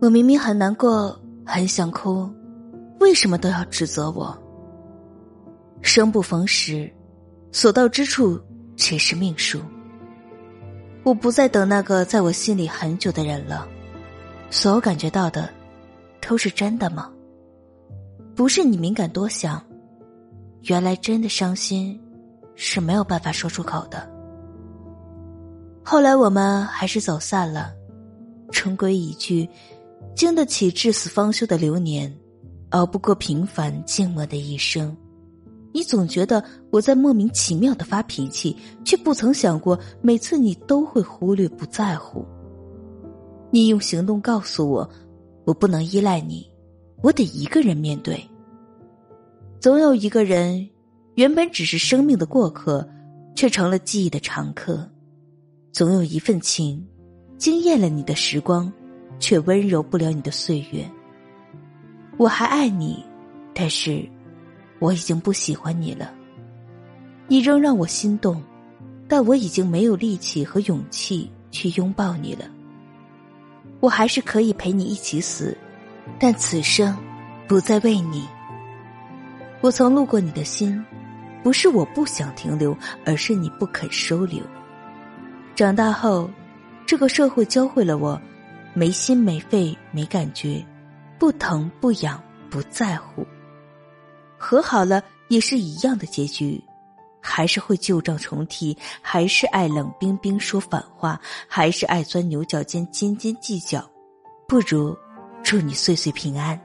[0.00, 2.26] 我明明很难过，很想哭，
[3.00, 4.34] 为什么都要指责我？
[5.82, 6.90] 生不逢时，
[7.52, 8.40] 所到之处
[8.76, 9.60] 皆是命数。
[11.02, 13.68] 我不再等那个在我心里很久的人了。
[14.48, 15.50] 所有感觉到的，
[16.26, 17.10] 都是真的吗？
[18.34, 19.62] 不是你敏感多想，
[20.62, 22.00] 原来真的伤心，
[22.54, 24.10] 是没有办法说出口的。
[25.84, 27.72] 后来我们还是走散了，
[28.50, 29.48] 终归一句，
[30.14, 32.14] 经得起至死方休的流年，
[32.70, 34.94] 熬不过平凡静默的一生。
[35.72, 42.24] 你总觉得我在莫名其妙的发脾气，却不曾想过，每次你都会忽略不在乎。
[43.50, 44.90] 你用行动告诉我，
[45.44, 46.44] 我不能依赖你，
[47.02, 48.20] 我得一个人面对。
[49.60, 50.68] 总有一个人，
[51.14, 52.86] 原本只是生命的过客，
[53.34, 54.88] 却成了记忆的常客。
[55.72, 56.84] 总有一份情，
[57.38, 58.72] 惊艳了你的时光，
[59.20, 60.84] 却温柔不了你的岁月。
[62.16, 63.04] 我还爱你，
[63.54, 64.04] 但是。
[64.80, 66.10] 我已经不喜欢你了，
[67.28, 68.42] 你仍让我心动，
[69.06, 72.46] 但我已经没有力气和勇气去拥抱你了。
[73.80, 75.54] 我还是可以陪你一起死，
[76.18, 76.96] 但此生
[77.46, 78.26] 不再为你。
[79.60, 80.82] 我曾路过你的心，
[81.42, 82.74] 不是我不想停留，
[83.04, 84.42] 而是你不肯收留。
[85.54, 86.30] 长大后，
[86.86, 88.18] 这个社会教会了我，
[88.72, 90.64] 没心没肺没感觉，
[91.18, 93.26] 不疼不痒不在乎。
[94.38, 96.62] 和好了也是一样的结局，
[97.20, 103.88] 还是会旧账重提，还是爱冷冰冰说反话，还是爱钻牛角尖斤斤计较。
[104.48, 104.96] 不如
[105.42, 106.58] 祝你岁岁平安。